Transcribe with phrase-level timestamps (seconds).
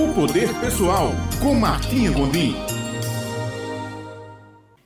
[0.00, 1.10] O Poder Pessoal,
[1.42, 2.54] com Martinha Gondim.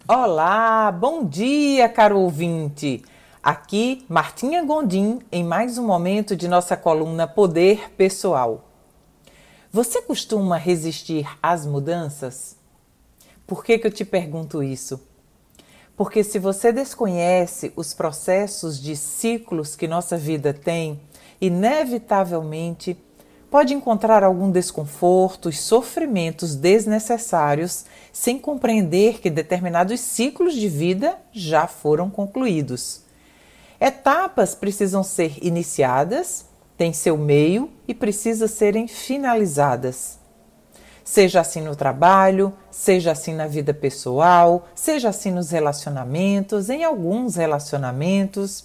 [0.08, 3.00] Olá, bom dia, caro ouvinte.
[3.40, 8.68] Aqui, Martinha Gondim, em mais um momento de nossa coluna Poder Pessoal.
[9.70, 12.56] Você costuma resistir às mudanças?
[13.46, 15.00] Por que, que eu te pergunto isso?
[15.96, 21.00] Porque se você desconhece os processos de ciclos que nossa vida tem,
[21.40, 22.94] inevitavelmente
[23.54, 31.68] pode encontrar algum desconforto e sofrimentos desnecessários sem compreender que determinados ciclos de vida já
[31.68, 33.02] foram concluídos.
[33.80, 40.18] Etapas precisam ser iniciadas, têm seu meio e precisam serem finalizadas.
[41.04, 47.36] Seja assim no trabalho, seja assim na vida pessoal, seja assim nos relacionamentos, em alguns
[47.36, 48.64] relacionamentos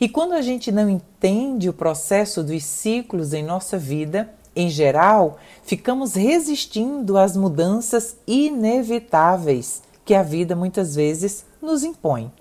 [0.00, 5.38] e quando a gente não entende o processo dos ciclos em nossa vida, em geral,
[5.62, 12.32] ficamos resistindo às mudanças inevitáveis que a vida muitas vezes nos impõe.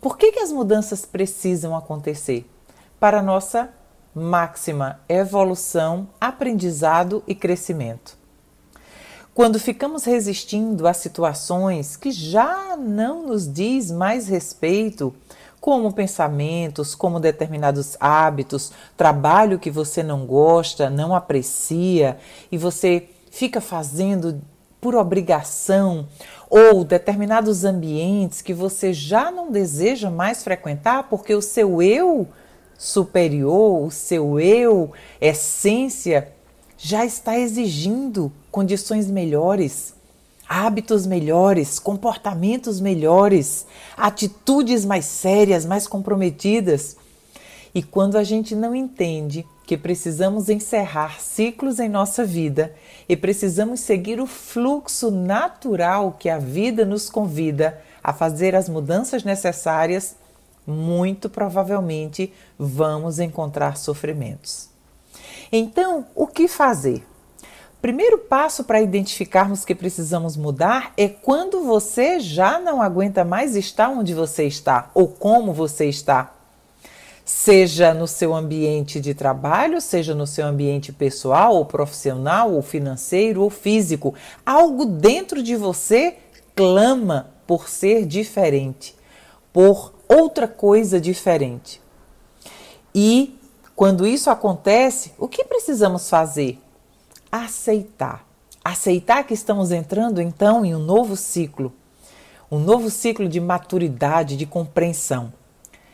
[0.00, 2.48] Por que, que as mudanças precisam acontecer?
[3.00, 3.70] Para nossa
[4.14, 8.16] máxima evolução, aprendizado e crescimento.
[9.34, 15.14] Quando ficamos resistindo a situações que já não nos diz mais respeito
[15.66, 22.18] como pensamentos, como determinados hábitos, trabalho que você não gosta, não aprecia
[22.52, 24.40] e você fica fazendo
[24.80, 26.06] por obrigação,
[26.48, 32.28] ou determinados ambientes que você já não deseja mais frequentar porque o seu eu
[32.78, 36.32] superior, o seu eu essência
[36.78, 39.95] já está exigindo condições melhores
[40.48, 43.66] hábitos melhores, comportamentos melhores,
[43.96, 46.96] atitudes mais sérias, mais comprometidas.
[47.74, 52.74] E quando a gente não entende que precisamos encerrar ciclos em nossa vida
[53.08, 59.24] e precisamos seguir o fluxo natural que a vida nos convida a fazer as mudanças
[59.24, 60.16] necessárias,
[60.66, 64.68] muito provavelmente vamos encontrar sofrimentos.
[65.50, 67.04] Então, o que fazer?
[67.80, 73.90] Primeiro passo para identificarmos que precisamos mudar é quando você já não aguenta mais estar
[73.90, 76.32] onde você está ou como você está.
[77.24, 83.42] Seja no seu ambiente de trabalho, seja no seu ambiente pessoal ou profissional ou financeiro
[83.42, 86.16] ou físico, algo dentro de você
[86.54, 88.96] clama por ser diferente,
[89.52, 91.80] por outra coisa diferente.
[92.94, 93.38] E
[93.74, 96.58] quando isso acontece, o que precisamos fazer?
[97.30, 98.26] Aceitar.
[98.64, 101.72] Aceitar que estamos entrando então em um novo ciclo,
[102.50, 105.32] um novo ciclo de maturidade, de compreensão.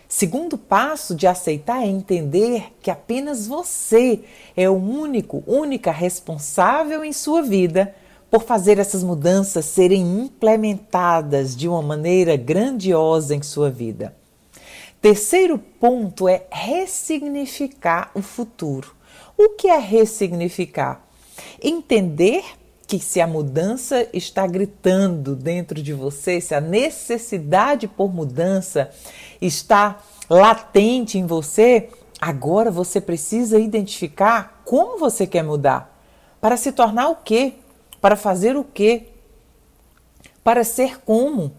[0.09, 4.21] Segundo passo de aceitar é entender que apenas você
[4.57, 7.95] é o único, única responsável em sua vida
[8.31, 14.15] por fazer essas mudanças serem implementadas de uma maneira grandiosa em sua vida.
[15.01, 18.95] Terceiro ponto é ressignificar o futuro.
[19.37, 21.03] O que é ressignificar?
[21.63, 22.45] Entender
[22.87, 28.91] que se a mudança está gritando dentro de você, se a necessidade por mudança
[29.41, 29.99] está
[30.29, 31.89] latente em você,
[32.21, 35.99] agora você precisa identificar como você quer mudar.
[36.41, 37.55] Para se tornar o quê?
[38.01, 39.09] Para fazer o quê?
[40.45, 41.53] Para ser como?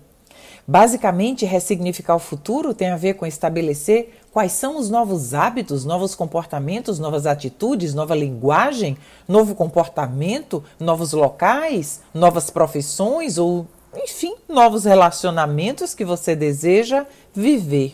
[0.67, 6.15] Basicamente, ressignificar o futuro tem a ver com estabelecer quais são os novos hábitos, novos
[6.15, 15.93] comportamentos, novas atitudes, nova linguagem, novo comportamento, novos locais, novas profissões ou, enfim, novos relacionamentos
[15.93, 17.93] que você deseja viver.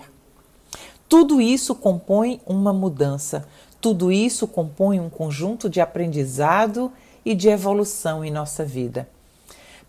[1.10, 3.46] Tudo isso compõe uma mudança,
[3.82, 6.90] tudo isso compõe um conjunto de aprendizado
[7.26, 9.10] e de evolução em nossa vida.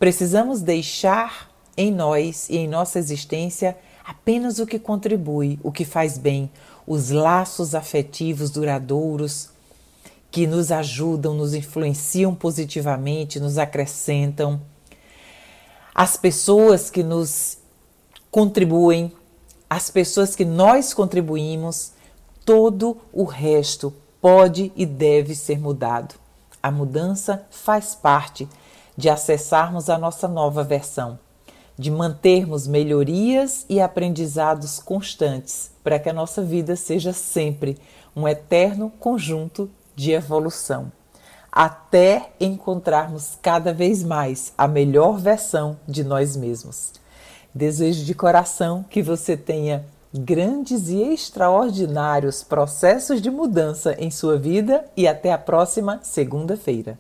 [0.00, 3.76] Precisamos deixar em nós e em nossa existência
[4.10, 6.50] apenas o que contribui, o que faz bem,
[6.84, 9.50] os laços afetivos duradouros
[10.32, 14.60] que nos ajudam, nos influenciam positivamente, nos acrescentam,
[15.95, 17.59] as pessoas que nos
[18.33, 19.12] contribuem,
[19.68, 21.92] as pessoas que nós contribuímos,
[22.45, 26.16] todo o resto pode e deve ser mudado.
[26.60, 28.48] A mudança faz parte
[28.97, 31.16] de acessarmos a nossa nova versão
[31.80, 37.78] de mantermos melhorias e aprendizados constantes para que a nossa vida seja sempre
[38.15, 40.92] um eterno conjunto de evolução,
[41.50, 46.92] até encontrarmos cada vez mais a melhor versão de nós mesmos.
[47.54, 54.84] Desejo de coração que você tenha grandes e extraordinários processos de mudança em sua vida
[54.94, 56.98] e até a próxima segunda-feira.